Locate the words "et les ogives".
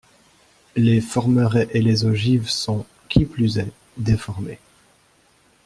1.73-2.49